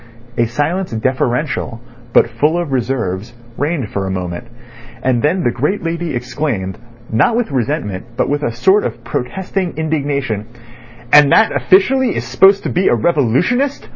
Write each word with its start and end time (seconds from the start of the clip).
A 0.37 0.47
silence 0.47 0.89
deferential, 0.91 1.79
but 2.13 2.27
full 2.39 2.57
of 2.59 2.71
reserves, 2.71 3.33
reigned 3.55 3.91
for 3.91 4.07
a 4.07 4.11
moment, 4.11 4.47
and 5.03 5.21
then 5.21 5.43
the 5.43 5.51
great 5.51 5.83
lady 5.83 6.15
exclaimed, 6.15 6.79
not 7.11 7.35
with 7.35 7.51
resentment, 7.51 8.05
but 8.17 8.27
with 8.27 8.41
a 8.41 8.51
sort 8.51 8.83
of 8.83 9.03
protesting 9.03 9.77
indignation: 9.77 10.47
"And 11.13 11.31
that 11.31 11.55
officially 11.55 12.15
is 12.15 12.25
supposed 12.25 12.63
to 12.63 12.69
be 12.69 12.87
a 12.87 12.95
revolutionist! 12.95 13.89